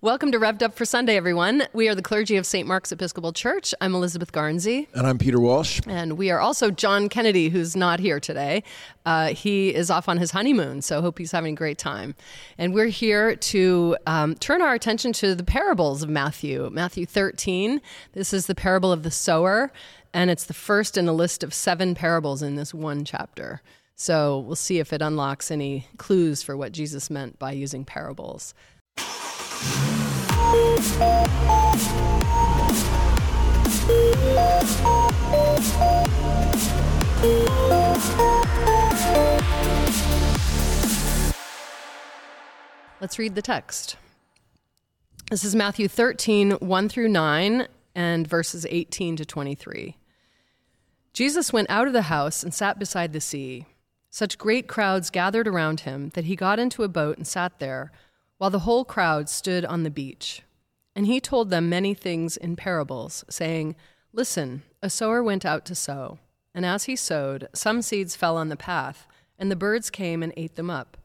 [0.00, 1.64] Welcome to Rev'd Up for Sunday, everyone.
[1.72, 2.68] We are the clergy of St.
[2.68, 3.74] Mark's Episcopal Church.
[3.80, 4.86] I'm Elizabeth Garnsey.
[4.94, 5.80] And I'm Peter Walsh.
[5.88, 8.62] And we are also John Kennedy, who's not here today.
[9.04, 12.14] Uh, he is off on his honeymoon, so hope he's having a great time.
[12.58, 16.70] And we're here to um, turn our attention to the parables of Matthew.
[16.72, 17.80] Matthew 13.
[18.12, 19.72] This is the parable of the sower,
[20.14, 23.62] and it's the first in a list of seven parables in this one chapter.
[23.96, 28.54] So we'll see if it unlocks any clues for what Jesus meant by using parables.
[43.00, 43.96] Let's read the text.
[45.30, 49.96] This is Matthew 13, 1 through 9, and verses 18 to 23.
[51.12, 53.66] Jesus went out of the house and sat beside the sea.
[54.10, 57.90] Such great crowds gathered around him that he got into a boat and sat there
[58.38, 60.42] while the whole crowd stood on the beach.
[60.96, 63.76] And he told them many things in parables, saying,
[64.12, 66.18] Listen, a sower went out to sow.
[66.54, 69.06] And as he sowed, some seeds fell on the path,
[69.38, 70.96] and the birds came and ate them up.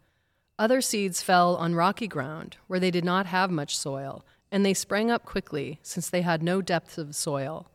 [0.58, 4.74] Other seeds fell on rocky ground, where they did not have much soil, and they
[4.74, 7.68] sprang up quickly, since they had no depth of soil.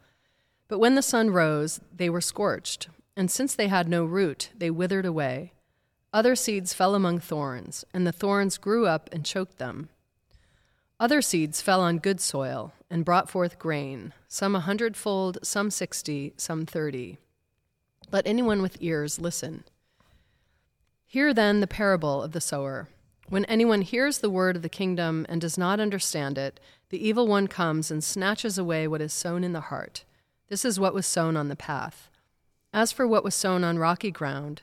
[0.69, 4.71] But when the sun rose, they were scorched, and since they had no root, they
[4.71, 5.53] withered away.
[6.13, 9.91] Other seeds fell among thorns, and the thorns grew up and choked them.
[10.99, 16.33] Other seeds fell on good soil and brought forth grain, some a hundredfold, some sixty,
[16.37, 17.19] some thirty.
[18.11, 19.65] Let anyone with ears listen.
[21.07, 22.89] Hear then the parable of the sower.
[23.29, 27.27] When anyone hears the word of the kingdom and does not understand it, the evil
[27.27, 30.05] one comes and snatches away what is sown in the heart.
[30.49, 32.09] This is what was sown on the path.
[32.73, 34.63] As for what was sown on rocky ground,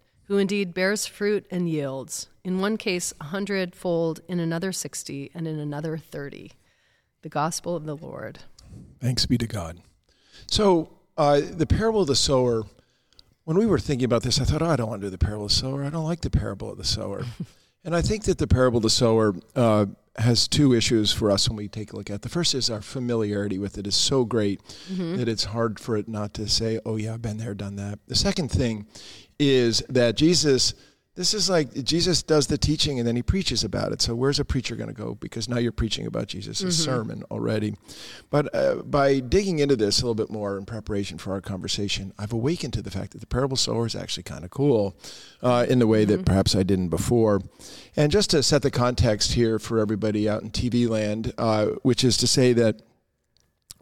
[0.31, 5.45] who indeed bears fruit and yields, in one case a hundredfold, in another sixty, and
[5.45, 6.53] in another thirty.
[7.21, 8.39] The gospel of the Lord.
[9.01, 9.81] Thanks be to God.
[10.47, 12.63] So, uh, the parable of the sower,
[13.43, 15.17] when we were thinking about this, I thought, oh, I don't want to do the
[15.17, 15.83] parable of the sower.
[15.83, 17.25] I don't like the parable of the sower.
[17.83, 21.49] and I think that the parable of the sower uh, has two issues for us
[21.49, 22.15] when we take a look at.
[22.15, 22.21] it.
[22.21, 25.17] The first is our familiarity with it is so great mm-hmm.
[25.17, 27.99] that it's hard for it not to say, "Oh yeah, I've been there, done that."
[28.07, 28.87] The second thing
[29.41, 30.73] is that Jesus
[31.15, 34.01] this is like Jesus does the teaching and then he preaches about it.
[34.01, 35.15] So where's a preacher going to go?
[35.15, 36.69] Because now you're preaching about Jesus' mm-hmm.
[36.69, 37.75] sermon already.
[38.29, 42.13] But uh, by digging into this a little bit more in preparation for our conversation,
[42.17, 44.95] I've awakened to the fact that the parable sower is actually kind of cool
[45.43, 46.15] uh, in the way mm-hmm.
[46.17, 47.41] that perhaps I didn't before.
[47.97, 52.05] And just to set the context here for everybody out in TV land, uh, which
[52.05, 52.81] is to say that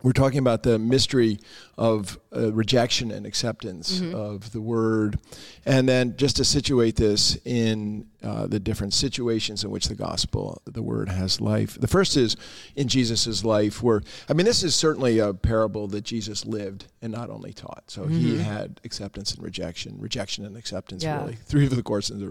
[0.01, 1.39] we're talking about the mystery
[1.77, 4.15] of uh, rejection and acceptance mm-hmm.
[4.15, 5.17] of the word.
[5.65, 10.61] And then just to situate this in uh, the different situations in which the gospel,
[10.65, 11.79] the word has life.
[11.79, 12.35] The first is
[12.75, 17.13] in Jesus' life, where, I mean, this is certainly a parable that Jesus lived and
[17.13, 17.83] not only taught.
[17.87, 18.13] So mm-hmm.
[18.13, 21.21] he had acceptance and rejection, rejection and acceptance, yeah.
[21.21, 22.21] really, three of the courses.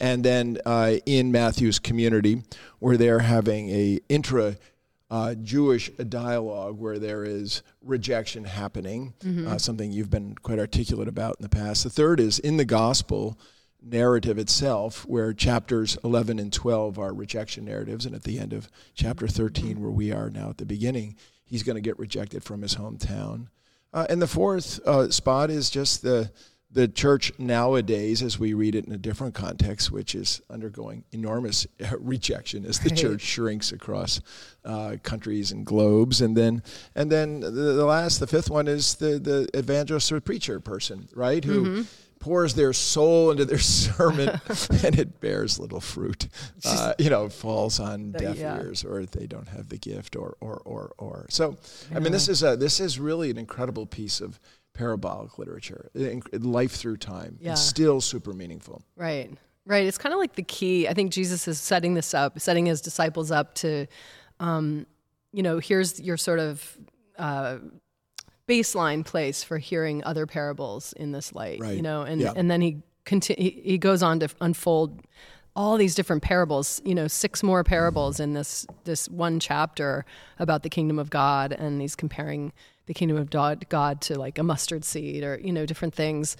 [0.00, 2.42] And then uh, in Matthew's community,
[2.78, 4.56] where they're having a intra
[5.12, 9.46] uh, Jewish dialogue where there is rejection happening, mm-hmm.
[9.46, 11.84] uh, something you've been quite articulate about in the past.
[11.84, 13.38] The third is in the gospel
[13.82, 18.70] narrative itself, where chapters 11 and 12 are rejection narratives, and at the end of
[18.94, 22.62] chapter 13, where we are now at the beginning, he's going to get rejected from
[22.62, 23.48] his hometown.
[23.92, 26.32] Uh, and the fourth uh, spot is just the
[26.72, 31.66] the church nowadays, as we read it in a different context, which is undergoing enormous
[31.98, 32.98] rejection as the right.
[32.98, 34.20] church shrinks across
[34.64, 36.62] uh, countries and globes, and then
[36.94, 41.08] and then the, the, last, the fifth one is the the evangelist or preacher person,
[41.14, 41.64] right, who.
[41.64, 41.82] Mm-hmm.
[42.22, 44.28] Pours their soul into their sermon
[44.84, 46.28] and it bears little fruit.
[46.64, 48.58] Uh, you know, falls on deaf yeah.
[48.58, 51.26] ears, or they don't have the gift, or or or or.
[51.30, 51.56] So,
[51.90, 51.96] yeah.
[51.96, 54.38] I mean, this is a this is really an incredible piece of
[54.74, 55.90] parabolic literature,
[56.32, 57.38] life through time.
[57.40, 57.52] Yeah.
[57.52, 58.82] It's still super meaningful.
[58.96, 59.30] Right.
[59.64, 59.86] Right.
[59.86, 60.88] It's kind of like the key.
[60.88, 63.86] I think Jesus is setting this up, setting his disciples up to,
[64.40, 64.86] um,
[65.32, 66.78] you know, here's your sort of
[67.16, 67.58] uh,
[68.48, 71.76] baseline place for hearing other parables in this light, right.
[71.76, 72.32] you know, and, yeah.
[72.34, 75.02] and then he, conti- he, he goes on to unfold
[75.54, 80.04] all these different parables, you know, six more parables in this this one chapter
[80.38, 82.52] about the kingdom of God, and he's comparing
[82.86, 86.36] the kingdom of God, to like a mustard seed or you know different things,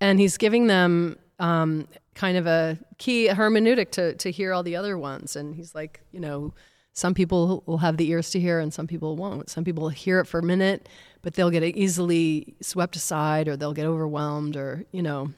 [0.00, 4.76] and he's giving them um, kind of a key hermeneutic to to hear all the
[4.76, 6.54] other ones, and he's like, you know,
[6.92, 9.50] some people will have the ears to hear, and some people won't.
[9.50, 10.88] Some people hear it for a minute,
[11.22, 15.32] but they'll get easily swept aside, or they'll get overwhelmed, or you know,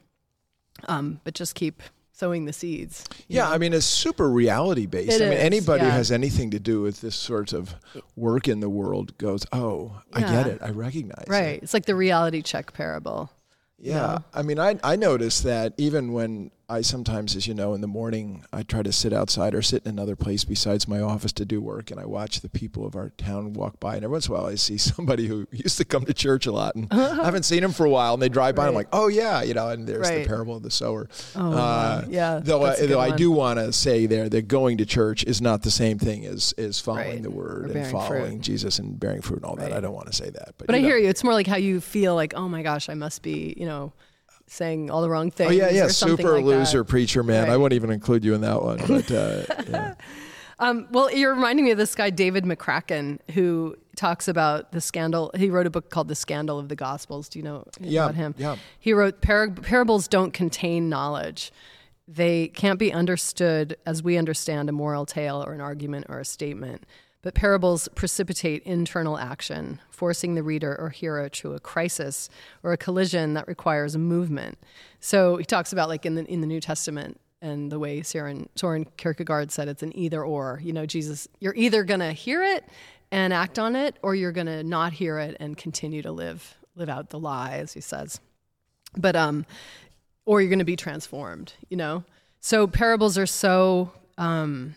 [0.86, 1.82] um, but just keep
[2.18, 3.04] sowing the seeds.
[3.28, 3.52] Yeah, know?
[3.52, 5.12] I mean, it's super reality based.
[5.12, 5.90] It I mean, is, anybody yeah.
[5.90, 7.74] who has anything to do with this sort of
[8.16, 10.58] work in the world goes, "Oh, I get it.
[10.60, 11.62] I recognize it." Right.
[11.62, 13.30] It's like the reality check parable.
[13.78, 13.94] Yeah.
[13.94, 14.18] know?
[14.34, 17.86] I mean, I I notice that even when I sometimes, as you know, in the
[17.86, 21.46] morning, I try to sit outside or sit in another place besides my office to
[21.46, 24.26] do work, and I watch the people of our town walk by, and every once
[24.26, 26.86] in a while I see somebody who used to come to church a lot, and
[26.92, 29.08] I haven't seen them for a while, and they drive by, and I'm like, oh
[29.08, 30.22] yeah, you know, and there's Right.
[30.24, 31.08] the parable of the sower.
[31.34, 32.38] Oh, Uh, yeah.
[32.42, 35.62] Though, I, though I do want to say there that going to church is not
[35.62, 37.22] the same thing as as following Right.
[37.22, 38.40] the word and following fruit.
[38.42, 39.72] Jesus and bearing fruit and all that.
[39.72, 40.88] I don't want to say that, but, But I know.
[40.88, 41.08] hear you.
[41.08, 43.94] It's more like how you feel like, oh my gosh, I must be, you know,
[44.48, 45.50] saying all the wrong things.
[45.50, 46.50] Oh yeah, yeah, super like that.
[46.50, 47.44] loser preacher man.
[47.44, 47.56] I Right.
[47.56, 48.78] wouldn't even include you in that one.
[48.86, 49.94] But uh, yeah.
[50.60, 55.30] Um, well, you're reminding me of this guy, David McCracken, who talks about the scandal.
[55.36, 57.28] He wrote a book called The Scandal of the Gospels.
[57.28, 58.34] Do you know Yeah, about him?
[58.38, 58.56] yeah.
[58.80, 61.52] He wrote Par- parables don't contain knowledge.
[62.08, 66.24] They can't be understood as we understand a moral tale or an argument or a
[66.24, 66.84] statement.
[67.22, 72.30] But parables precipitate internal action, forcing the reader or hearer to a crisis
[72.62, 74.56] or a collision that requires a movement.
[75.00, 78.48] So he talks about like in the in the New Testament and the way Soren,
[78.56, 80.60] Soren Kierkegaard said it's an either or.
[80.62, 82.64] You know, Jesus, you're either going to hear it
[83.10, 86.56] and act on it, or you're going to not hear it and continue to live
[86.76, 88.20] live out the lie, as he says.
[88.96, 89.46] But um,
[90.26, 91.54] or you're going to be transformed.
[91.68, 92.04] You know,
[92.40, 94.74] so parables are so um,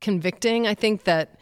[0.00, 0.66] convicting.
[0.66, 1.38] I think that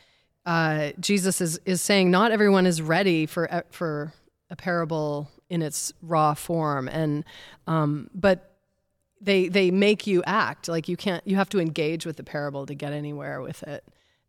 [0.46, 4.12] uh, Jesus is is saying not everyone is ready for for
[4.50, 7.24] a parable in its raw form, and
[7.66, 8.56] um, but
[9.20, 11.26] they they make you act like you can't.
[11.26, 13.84] You have to engage with the parable to get anywhere with it,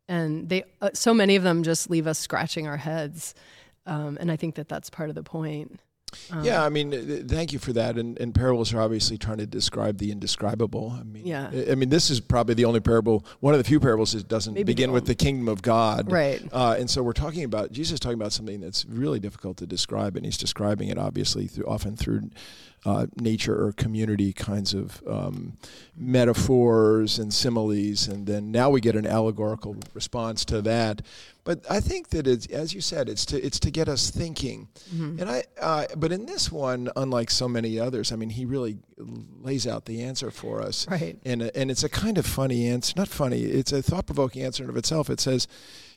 [0.08, 3.34] and they uh, so many of them just leave us scratching our heads,
[3.86, 5.80] um, and I think that that's part of the point.
[6.30, 7.98] Um, yeah, I mean, uh, thank you for that.
[7.98, 10.96] And, and parables are obviously trying to describe the indescribable.
[10.98, 11.50] I mean, Yeah.
[11.70, 14.54] I- mean, this is probably the only parable, one of the few parables that doesn't
[14.54, 16.10] Maybe begin with the kingdom of God.
[16.10, 16.42] Right.
[16.52, 19.66] Uh, and so we're talking about Jesus is talking about something that's really difficult to
[19.66, 22.30] describe, and he's describing it obviously through often through
[22.84, 25.58] uh, nature or community kinds of um,
[25.96, 31.02] metaphors and similes, and then now we get an allegorical response to that.
[31.44, 34.68] But I think that it's, as you said, it's to it's to get us thinking.
[34.94, 35.20] Mm-hmm.
[35.20, 38.78] And I, uh, but in this one, unlike so many others, I mean, he really
[38.98, 40.86] lays out the answer for us.
[40.88, 41.18] Right.
[41.24, 43.42] And and it's a kind of funny answer, not funny.
[43.42, 45.08] It's a thought provoking answer in of itself.
[45.08, 45.48] It says,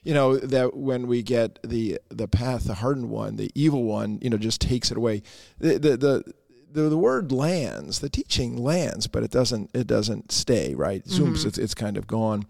[0.03, 4.19] you know, that when we get the the path, the hardened one, the evil one,
[4.21, 5.23] you know, just takes it away.
[5.59, 6.33] The the the
[6.73, 11.03] the, the word lands, the teaching lands, but it doesn't it doesn't stay, right?
[11.05, 12.45] Zooms, it's, it's kind of gone.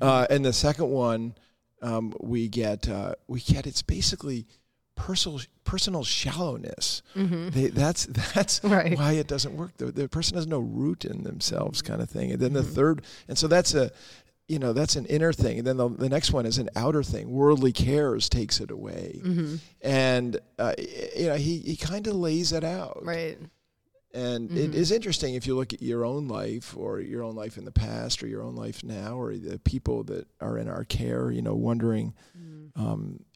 [0.00, 1.34] Uh, and the second one,
[1.82, 4.46] um, we get uh, we get it's basically
[4.94, 7.02] personal personal shallowness.
[7.14, 8.96] They, that's that's Right.
[8.96, 9.76] why it doesn't work.
[9.76, 12.32] The, the person has no root in themselves, kind of thing.
[12.32, 13.90] And then the third, and so that's a
[14.48, 17.02] you know that's an inner thing and then the, the next one is an outer
[17.02, 19.20] thing worldly cares takes it away
[19.82, 23.36] and uh, you know he, he kind of lays it out Right.
[24.16, 27.58] And it is interesting if you look at your own life or your own life
[27.58, 30.84] in the past or your own life now or the people that are in our
[30.84, 32.14] care, you know, wondering,
[32.76, 33.20] um,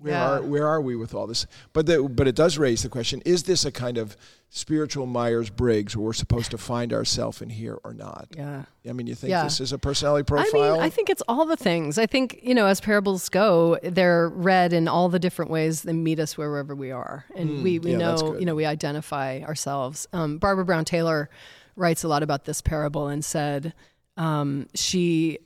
[0.00, 0.28] where Yeah.
[0.38, 1.46] are where are we with all this?
[1.72, 4.16] But the, but it does raise the question: Is this a kind of
[4.48, 8.26] spiritual Myers Briggs where we're supposed to find ourselves in here or not?
[8.36, 8.64] Yeah.
[8.88, 9.44] I mean, you think Yeah.
[9.44, 10.62] this is a personality profile?
[10.62, 11.98] I mean, I think it's all the things.
[11.98, 15.92] I think, you know, as parables go, they're read in all the different ways that
[15.94, 17.26] meet us wherever we are.
[17.36, 20.08] And we, we Mm, yeah, know, you know, we identify ourselves.
[20.12, 21.30] Um, Barbara Brown Taylor
[21.76, 23.72] writes a lot about this parable and said
[24.16, 25.38] um, she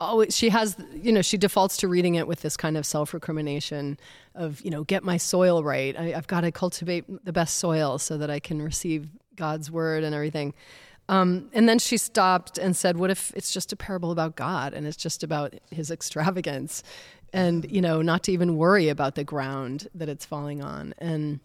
[0.00, 3.98] always she has you know she defaults to reading it with this kind of self-recrimination
[4.34, 5.96] of you know get my soil right.
[5.98, 10.04] I, i've got to cultivate the best soil so that i can receive god's word
[10.04, 10.54] and everything.
[11.08, 14.74] Um, and then she stopped and said what if it's just a parable about god
[14.74, 16.82] and it's just about his extravagance
[17.32, 20.94] and you know not to even worry about the ground that it's falling on?
[20.98, 21.40] And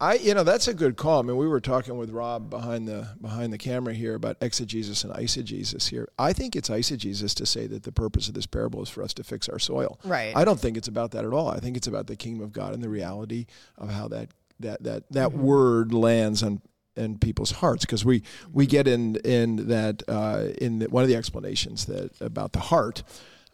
[0.00, 1.20] I, you know, that's a good call.
[1.20, 5.04] I mean, we were talking with Rob behind the behind the camera here about exegesis
[5.04, 6.08] and eisegesis here.
[6.18, 9.14] I think it's eisegesis to say that the purpose of this parable is for us
[9.14, 9.98] to fix our soil.
[10.04, 10.36] Right.
[10.36, 11.48] I don't think it's about that at all.
[11.48, 13.46] I think it's about the kingdom of God and the reality
[13.78, 15.42] of how that that that that Mm-hmm.
[15.42, 16.60] word lands on
[16.96, 18.22] in people's hearts because we
[18.52, 22.60] we get in in that uh, in the, one of the explanations that about the
[22.60, 23.02] heart.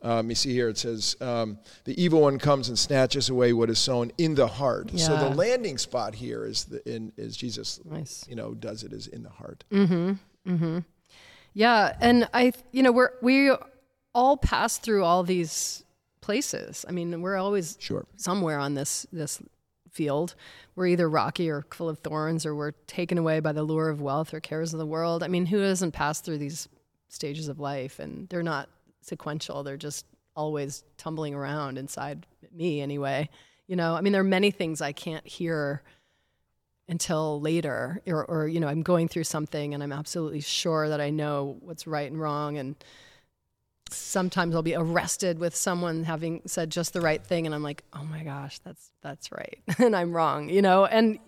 [0.03, 3.69] Um, you see here it says um, the evil one comes and snatches away what
[3.69, 4.91] is sown in the heart.
[4.99, 7.81] So the landing spot here is the in is Jesus.
[7.85, 8.25] Nice.
[8.29, 9.65] You know, does it is in the heart.
[9.71, 10.13] Hmm.
[10.47, 10.79] Hmm.
[11.53, 13.51] Yeah, and I, you know, we're we
[14.15, 15.85] all pass through all these
[16.21, 16.85] places.
[16.89, 18.07] I mean, we're always Sure.
[18.17, 19.43] somewhere on this this
[19.91, 20.35] field.
[20.77, 24.01] We're either rocky or full of thorns, or we're taken away by the lure of
[24.01, 25.23] wealth or cares of the world.
[25.23, 26.69] I mean, who doesn't pass through these
[27.09, 27.99] stages of life?
[27.99, 28.69] And they're not
[29.03, 29.63] sequential.
[29.63, 33.29] They're just always tumbling around inside me, anyway.
[33.67, 35.83] You know, I mean, there are many things I can't hear
[36.91, 41.01] until later or, or you know i'm going through something and i'm absolutely sure that
[41.01, 42.75] i know what's right and wrong and
[43.91, 47.85] sometimes i'll be arrested with someone having said just the right thing and i'm like
[47.93, 51.21] oh my gosh that's that's right and i'm wrong you know and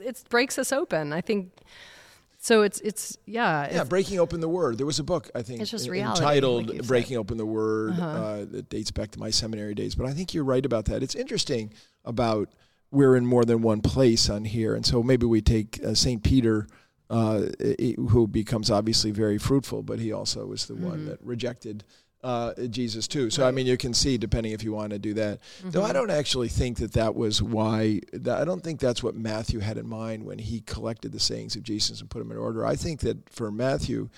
[0.00, 1.50] it breaks us open i think
[2.40, 4.78] so it's it's yeah, Yeah, it's- breaking open the word.
[4.78, 6.86] There was a book I think It's just reality, entitled like.
[6.86, 8.06] "Breaking Open the Word." Uh-huh.
[8.06, 9.94] uh that dates back to my seminary days.
[9.94, 11.02] But I think you're right about that.
[11.02, 11.72] It's interesting
[12.04, 12.48] about
[12.90, 16.22] we're in more than one place on here, and so maybe we take uh, Saint
[16.22, 16.66] Peter,
[17.10, 21.06] uh, i- who becomes obviously very fruitful, but he also was the one Mm-hmm.
[21.08, 21.84] that rejected.
[22.20, 23.30] Uh, Jesus too.
[23.30, 25.38] So I mean, you can see depending if you want to do that.
[25.62, 25.90] Though Mm-hmm.
[25.90, 28.00] I don't actually think that that was why.
[28.12, 31.62] I don't think that's what Matthew had in mind when he collected the sayings of
[31.62, 32.66] Jesus and put them in order.
[32.66, 34.08] I think that for Matthew,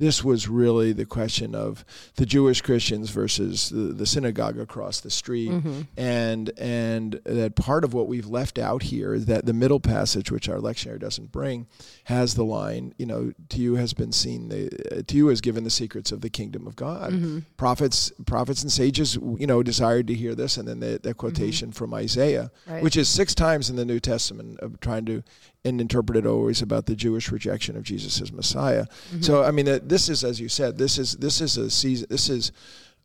[0.00, 1.84] this was really the question of
[2.16, 5.82] the Jewish Christians versus the, the synagogue across the street, Mm-hmm.
[5.96, 10.32] and and that part of what we've left out here is that the middle passage,
[10.32, 11.66] which our lectionary doesn't bring,
[12.04, 14.66] has the line, you know, to you has been seen the
[14.98, 17.12] uh, to you has given the secrets of the kingdom of God.
[17.12, 17.38] Mm-hmm.
[17.56, 21.70] Prophets, prophets and sages, you know, desired to hear this, and then the, the quotation
[21.72, 22.72] from Isaiah, Mm-hmm.
[22.72, 22.82] Right.
[22.82, 25.22] which is six times in the New Testament of trying to
[25.64, 28.84] and interpreted always about the Jewish rejection of Jesus as Messiah.
[28.84, 29.22] Mm-hmm.
[29.22, 32.06] So I mean, uh, this is as you said, this is this is a season.
[32.10, 32.52] This is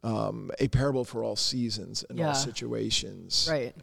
[0.04, 2.30] um, a parable for all seasons and Yeah.
[2.30, 3.48] all situations.
[3.50, 3.76] Right.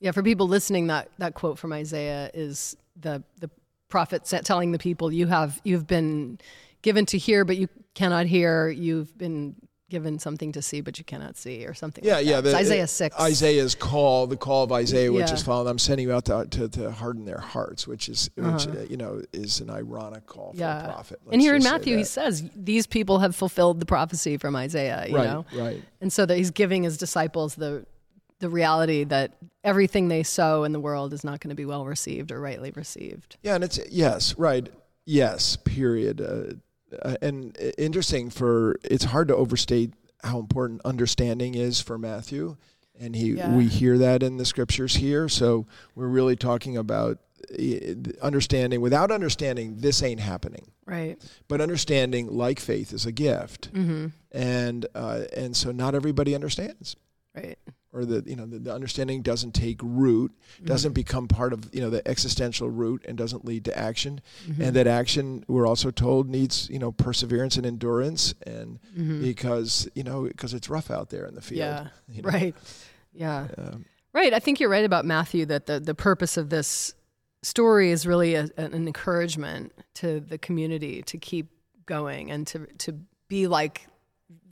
[0.00, 3.50] Yeah, for people listening, that that quote from Isaiah is the the
[3.88, 6.38] prophet telling the people, "You have you've been
[6.82, 8.68] given to hear, but you cannot hear.
[8.68, 9.56] You've been
[9.90, 12.04] given something to see, but you cannot see," or something.
[12.04, 12.40] Yeah, like yeah.
[12.40, 12.50] that.
[12.50, 13.16] The- Isaiah six.
[13.20, 15.34] Isaiah's call, the call of Isaiah, which Yeah.
[15.34, 15.68] is following.
[15.68, 18.78] I'm sending you out to, to, to harden their hearts, which is which Uh-huh.
[18.80, 20.84] uh, you know is an ironic call for Yeah.
[20.88, 21.20] a prophet.
[21.30, 25.06] and here in Let's Matthew, he says these people have fulfilled the prophecy from Isaiah.
[25.08, 25.82] You right, know, right.
[26.00, 27.86] and so that he's giving his disciples the
[28.40, 31.86] the reality that everything they sow in the world is not going to be well
[31.86, 33.36] received or rightly received.
[33.42, 34.68] Yeah, and it's yes, right,
[35.06, 36.20] yes, period.
[36.20, 36.54] Uh,
[37.02, 42.56] uh, and interesting for it's hard to overstate how important understanding is for Matthew,
[42.98, 43.54] and he Yeah.
[43.56, 45.28] we hear that in the scriptures here.
[45.28, 47.18] So we're really talking about
[47.52, 48.80] uh, understanding.
[48.80, 50.70] Without understanding, this ain't happening.
[50.86, 51.16] Right.
[51.48, 54.06] But understanding, like faith, is a gift, Mm-hmm.
[54.32, 56.96] and uh, and so not everybody understands
[57.34, 57.58] Right.
[57.94, 60.32] Or the you know the, the understanding doesn't take root
[60.64, 64.62] doesn't become part of you know the existential root and doesn't lead to action Mm-hmm.
[64.62, 68.78] and that action we're also told needs you know perseverance and endurance and
[69.22, 71.86] because you know because it's rough out there in the field Yeah.
[72.08, 72.28] you know.
[72.28, 72.54] Right.
[73.12, 73.48] Yeah.
[73.56, 74.32] Um, Right.
[74.32, 76.94] I think you're right about Matthew that the, the purpose of this
[77.42, 81.48] story is really a, an encouragement to the community to keep
[81.84, 82.92] going and to, to
[83.28, 83.88] be like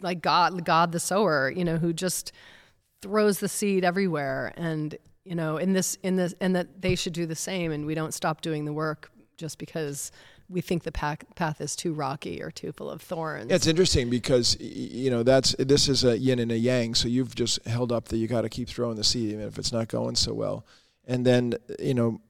[0.00, 2.32] like God, God the sower, you know, who just
[3.02, 4.52] throws the seed everywhere.
[4.56, 7.72] And, you know, in this, in this, and that they should do the same.
[7.72, 10.12] And we don't stop doing the work just because
[10.48, 13.50] we think the path, path is too rocky or too full of thorns.
[13.50, 16.94] It's interesting because you know that's this is a yin and a yang.
[16.94, 19.58] So you've just held up that you got to keep throwing the seed even if
[19.58, 20.66] it's not going so well.
[21.06, 22.20] And then you know,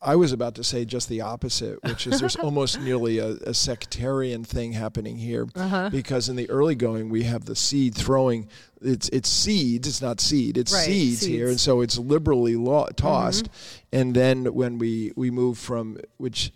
[0.00, 3.54] I was about to say just the opposite, which is there's almost nearly a, a
[3.54, 5.88] sectarian thing happening here Uh-huh.
[5.90, 8.48] because in the early going we have the seed throwing.
[8.80, 9.88] It's it's seeds.
[9.88, 10.58] It's not seed.
[10.58, 11.40] It's Right, seeds, here, seeds.
[11.40, 11.50] Mm-hmm.
[11.50, 13.48] and so it's liberally lo- tossed.
[13.92, 16.52] And then when we we move from which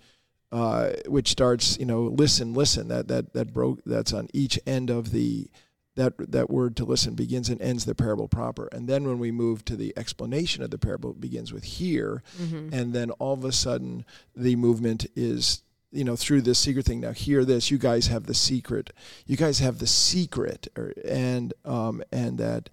[0.53, 2.89] uh, which starts, you know, listen, listen.
[2.89, 3.81] That that that broke.
[3.85, 5.49] That's on each end of the
[5.99, 8.69] that that word to listen begins and ends the parable proper.
[8.73, 12.23] And then when we move to the explanation of the parable, it begins with hear,
[12.41, 12.73] Mm-hmm.
[12.73, 15.63] and then all of a sudden the movement is.
[15.91, 17.01] You know, through this secret thing.
[17.01, 17.71] Now, hear this.
[17.71, 18.91] You guys have the secret.
[19.25, 22.69] You guys have the secret, or, and um, and that,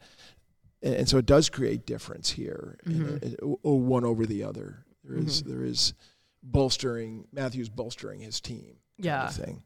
[0.84, 4.44] and, and so it does create difference here, and it, it- o- one over the
[4.44, 4.84] other.
[5.06, 5.94] There is- there is
[6.44, 8.76] bolstering Matthew's bolstering his team.
[8.98, 9.30] Yeah.
[9.30, 9.64] thing.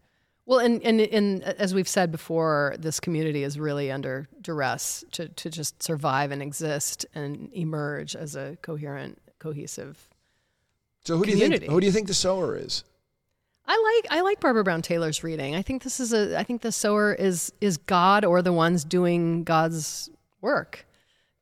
[0.50, 5.03] Well, and, and and uh, as we've said before, this community is really under duress
[5.12, 10.10] to, to just survive and exist and emerge as a coherent, cohesive
[11.06, 11.65] So who do you think?
[11.65, 12.84] Who do you think the sower is?
[13.68, 15.56] I like I like Barbara Brown Taylor's reading.
[15.56, 18.84] I think this is a I think the sower is is God or the ones
[18.84, 20.10] doing God's
[20.41, 20.88] work.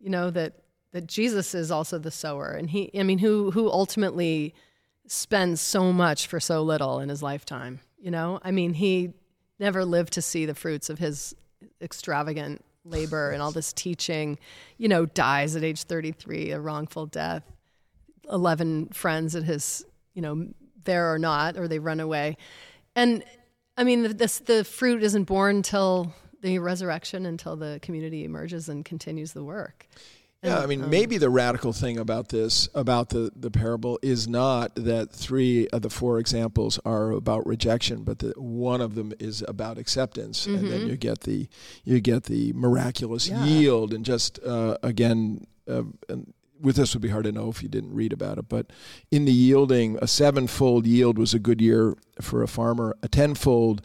[0.01, 0.51] You know that
[0.91, 4.53] that Jesus is also the sower and he I mean who who ultimately
[5.07, 8.39] spends so much for so little in his lifetime, you know?
[8.43, 9.13] I mean he
[9.59, 11.35] never lived to see the fruits of his
[11.81, 14.37] extravagant labor and all this teaching,
[14.77, 17.43] you know, dies at age 33 a wrongful death.
[18.31, 20.47] 11 friends at his, you know,
[20.83, 22.37] there or not, or they run away.
[22.95, 23.23] And
[23.77, 28.69] I mean, the, this, the fruit isn't born until the resurrection, until the community emerges
[28.69, 29.87] and continues the work.
[30.43, 34.75] Yeah, I mean, maybe the radical thing about this, about the, the parable, is not
[34.75, 39.43] that three of the four examples are about rejection, but that one of them is
[39.47, 41.47] about acceptance, and then you get the
[41.83, 43.43] you get the miraculous Yeah.
[43.45, 47.61] yield, and just uh, again, uh, and with this would be hard to know if
[47.63, 48.71] you didn't read about it, but
[49.11, 52.95] in the yielding, a sevenfold yield was a good year for a farmer.
[53.03, 53.81] A tenfold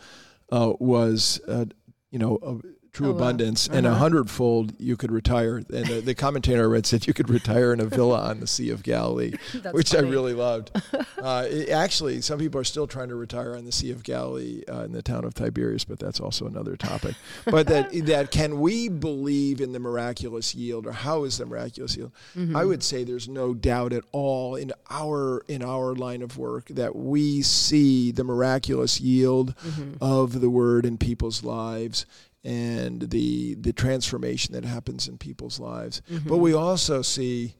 [0.50, 1.64] uh, was, uh,
[2.10, 2.56] you know, a
[2.92, 3.16] true Oh, wow.
[3.16, 3.98] abundance, and a Uh-huh.
[4.00, 5.56] hundredfold you could retire.
[5.56, 8.46] And the, the commentator I read said you could retire in a villa on the
[8.46, 9.32] Sea of Galilee,
[9.72, 10.08] which funny.
[10.08, 10.70] I really loved.
[11.22, 14.64] Uh, it- actually, some people are still trying to retire on the Sea of Galilee
[14.68, 17.14] uh, in the town of Tiberias, but that's also another topic.
[17.44, 21.96] But that that can we believe in the miraculous yield, or how is the miraculous
[21.96, 22.10] yield?
[22.36, 22.56] Mm-hmm.
[22.56, 26.66] I would say there's no doubt at all in our in our line of work
[26.70, 29.92] that we see the miraculous yield Mm-hmm.
[30.02, 32.04] of the word in people's lives
[32.44, 36.02] and the the transformation that happens in people's lives.
[36.08, 36.36] But mm-hmm.
[36.38, 37.54] we also see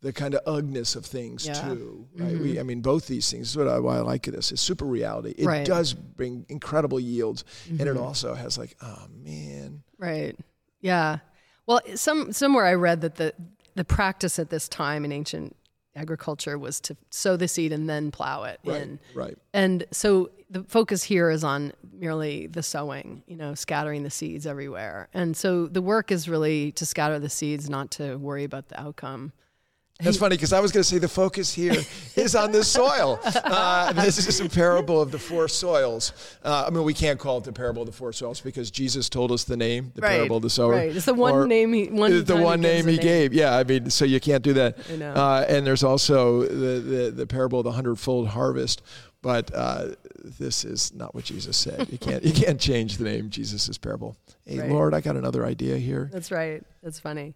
[0.00, 1.54] the kind of ugliness of things Yeah.
[1.54, 2.06] too.
[2.14, 2.32] Right?
[2.32, 2.60] We, mm-hmm.
[2.60, 3.50] I mean, both these things.
[3.50, 4.52] Is what I, why I like this.
[4.52, 5.34] It's super reality.
[5.38, 5.64] It Right.
[5.64, 8.02] does bring incredible yields, and it mm-hmm.
[8.02, 10.36] also has like, oh man, Right.
[10.80, 11.20] Yeah.
[11.66, 13.32] Well, some somewhere I read that the
[13.74, 15.56] the practice at this time in ancient
[15.96, 18.98] agriculture was to sow the seed and then plow it right, in.
[19.14, 19.38] right.
[19.52, 24.46] And so the focus here is on merely the sowing, you know, scattering the seeds
[24.46, 25.08] everywhere.
[25.12, 28.80] And so the work is really to scatter the seeds, not to worry about the
[28.80, 29.32] outcome.
[30.00, 31.72] That's funny because I was going to say the focus here
[32.16, 33.20] is on the soil.
[33.24, 36.12] Uh, this is a parable of the four soils.
[36.44, 39.08] Uh, I mean, we can't call it the parable of the four soils because Jesus
[39.08, 40.72] told us the name, the Right, parable of the sower.
[40.72, 40.94] right.
[40.94, 43.02] It's the one Or- name he- one the time he one name he name.
[43.02, 43.32] gave.
[43.34, 44.78] Yeah, I mean, so you can't do that.
[44.92, 45.12] I know.
[45.12, 48.82] Uh, and there's also the, the the parable of the hundredfold harvest.
[49.24, 49.94] But uh,
[50.38, 51.88] this is not what Jesus said.
[51.90, 54.18] You can't you can't change the name Jesus' parable.
[54.44, 54.70] Hey, Right.
[54.70, 56.10] Lord, I got another idea here.
[56.12, 56.62] That's right.
[56.82, 57.34] That's funny.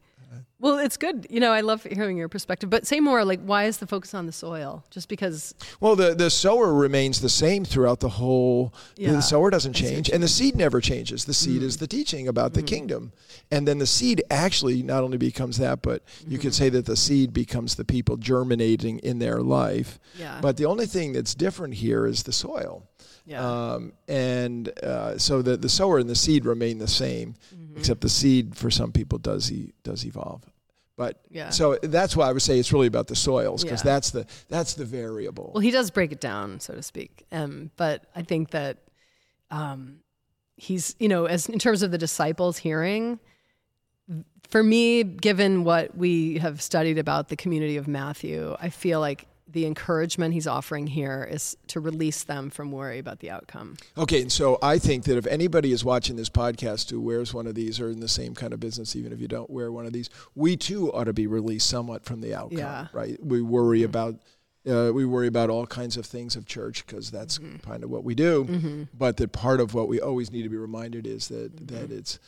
[0.60, 1.26] Well, it's good.
[1.30, 2.68] You know, I love hearing your perspective.
[2.68, 3.24] But say more.
[3.24, 4.84] Like, why is the focus on the soil?
[4.90, 5.54] Just because?
[5.80, 8.74] Well, the, the sower remains the same throughout the whole.
[8.96, 9.12] Yeah.
[9.12, 11.24] The sower doesn't change, and the seed never changes.
[11.24, 11.80] The seed is mm.
[11.80, 12.66] the teaching about the mm.
[12.66, 13.12] kingdom,
[13.52, 16.64] and then the seed actually not only becomes that, but you could mm-hmm.
[16.64, 20.00] say that the seed becomes the people germinating in their life.
[20.18, 20.40] Yeah.
[20.42, 22.88] But the only thing that's different here is the soil.
[23.28, 23.46] Yeah.
[23.46, 27.76] Um, and uh, so the, the sower and the seed remain the same, Mm-hmm.
[27.78, 30.42] except the seed for some people does e- does evolve.
[30.96, 31.50] But Yeah.
[31.50, 33.92] so that's why I would say it's really about the soils because Yeah.
[33.92, 35.50] that's the that's the variable.
[35.54, 37.24] Well, he does break it down, so to speak.
[37.30, 38.78] Um, but I think that
[39.50, 40.00] um,
[40.56, 43.20] he's, you know, as in terms of the disciples hearing,
[44.48, 49.26] for me, given what we have studied about the community of Matthew, I feel like
[49.50, 53.76] the encouragement he's offering here is to release them from worry about the outcome.
[53.96, 57.46] Okay, and so I think that if anybody is watching this podcast who wears one
[57.46, 59.86] of these or in the same kind of business, even if you don't wear one
[59.86, 62.58] of these, we too ought to be released somewhat from the outcome.
[62.58, 62.88] Yeah.
[62.92, 63.18] Right?
[63.24, 63.86] We worry mm-hmm.
[63.86, 64.16] about.
[64.68, 67.56] Uh, we worry about all kinds of things of church because that's mm-hmm.
[67.58, 68.44] kind of what we do.
[68.44, 68.82] Mm-hmm.
[68.92, 72.18] But that part of what we always need to be reminded is that that it's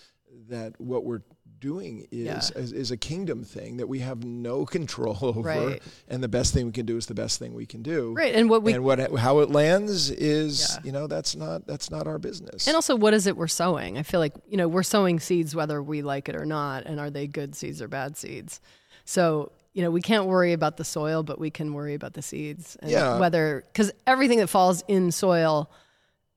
[0.49, 1.23] that what we're
[1.61, 2.61] doing is, Yeah.
[2.63, 5.83] is is a kingdom thing that we have no control over, Right.
[6.09, 8.15] and the best thing we can do is the best thing we can do.
[8.15, 8.35] Right.
[8.35, 10.81] And what we and what how it lands is Yeah.
[10.85, 12.67] you know that's not that's not our business.
[12.67, 13.99] And also, what is it we're sowing?
[13.99, 16.87] I feel like, you know, we're sowing seeds whether we like it or not.
[16.87, 18.61] And are they good seeds or bad seeds?
[19.05, 22.23] So, you know, we can't worry about the soil, but we can worry about the
[22.23, 22.77] seeds.
[22.81, 23.19] And Yeah.
[23.19, 25.71] Whether, because everything that falls in soil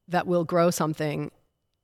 [0.08, 1.32] that will grow something,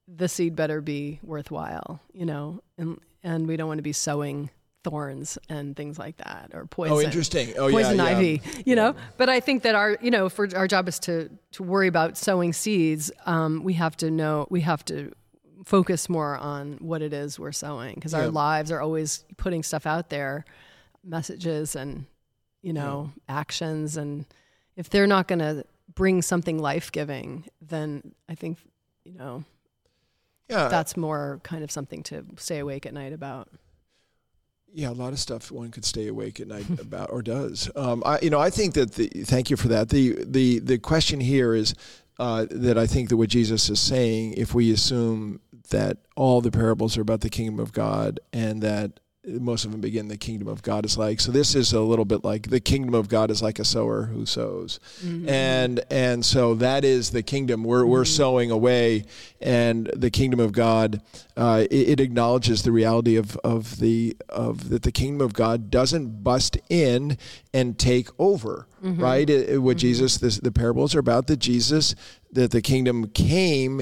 [0.07, 4.49] the seed better be worthwhile, you know, and, and we don't want to be sowing
[4.83, 7.53] thorns and things like that or poison oh, interesting.
[7.57, 8.17] Oh, poison yeah, yeah.
[8.17, 8.95] ivy, you know.
[9.17, 12.17] But I think that our, you know, for our job is to to worry about
[12.17, 13.11] sowing seeds.
[13.25, 15.11] Um, we have to know, we have to
[15.65, 18.19] focus more on what it is we're sowing because Yeah.
[18.21, 20.45] our lives are always putting stuff out there,
[21.03, 22.05] messages and
[22.61, 24.25] you know actions, and
[24.75, 28.57] if they're not going to bring something life giving, then I think
[29.03, 29.43] you know
[30.49, 33.49] Yeah, that's more kind of something to stay awake at night about.
[34.71, 37.69] Yeah, a lot of stuff one could stay awake at night about, or does.
[37.75, 39.07] Um, I, you know, I think that the.
[39.07, 39.89] Thank you for that.
[39.89, 41.75] the the The question here is
[42.19, 46.51] uh, that I think that what Jesus is saying, if we assume that all the
[46.51, 48.99] parables are about the kingdom of God and that
[49.39, 52.05] most of them begin the kingdom of god is like so this is a little
[52.05, 55.27] bit like the kingdom of god is like a sower who sows mm-hmm.
[55.29, 57.91] and and so that is the kingdom we're, mm-hmm.
[57.91, 59.03] we're sowing away
[59.41, 61.01] and the kingdom of god
[61.37, 65.69] uh, it, it, acknowledges the reality of of the of that the kingdom of god
[65.71, 67.17] doesn't bust in
[67.53, 69.01] and take over mm-hmm.
[69.01, 69.81] right it, it, what mm-hmm.
[69.81, 71.95] jesus this, the parables are about that jesus
[72.31, 73.81] that the kingdom came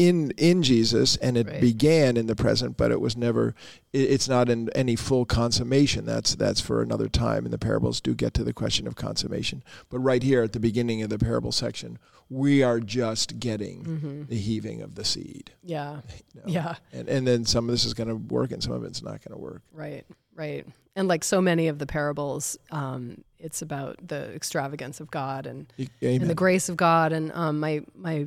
[0.00, 1.60] in in Jesus and it right.
[1.60, 3.54] began in the present, but it was never.
[3.92, 6.06] It, it's not in any full consummation.
[6.06, 7.44] That's that's for another time.
[7.44, 9.62] And the parables do get to the question of consummation.
[9.90, 11.98] But right here at the beginning of the parable section,
[12.30, 14.24] we are just getting mm-hmm.
[14.24, 15.52] the heaving of the seed.
[15.62, 16.00] Yeah,
[16.34, 16.46] you know?
[16.46, 16.74] yeah.
[16.94, 19.22] And and then some of this is going to work, and some of it's not
[19.22, 19.60] going to work.
[19.74, 20.66] Right, right.
[20.96, 25.72] And like so many of the parables, um, it's about the extravagance of God and,
[26.00, 27.12] and the grace of God.
[27.12, 28.26] And um, my my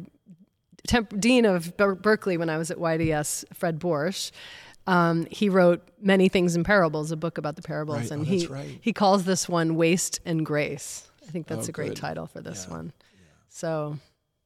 [0.88, 4.32] temp- dean of Ber- Berkeley when I was at YDS, Fred Borsch.
[4.86, 8.12] Um, he wrote many things in parables, a book about the parables, right.
[8.12, 8.80] and oh, he right.
[8.82, 11.98] he calls this one "Waste and Grace." I think that's oh, a great good.
[11.98, 12.76] title for this yeah.
[12.76, 12.93] one.
[13.13, 13.19] Yeah.
[13.48, 13.98] So,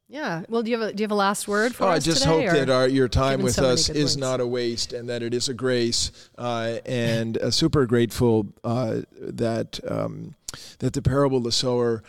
[0.07, 0.43] yeah.
[0.47, 2.05] Well, do you have a do you have a last word for oh, us I
[2.05, 4.17] just today, hope that our, your time with so us is words.
[4.17, 9.01] not a waste, and that it is a grace, uh, and uh, super grateful uh,
[9.19, 10.35] that um,
[10.79, 12.03] that the parable of the sower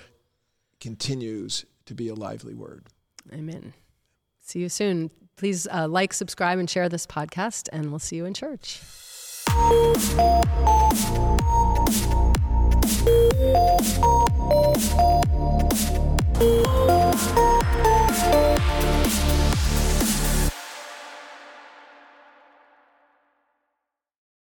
[0.81, 2.85] continues to be a lively word.
[3.33, 3.73] Amen.
[4.49, 5.11] See you soon.
[5.37, 8.81] Please uh, like, subscribe, and share this podcast, and we'll see you in church.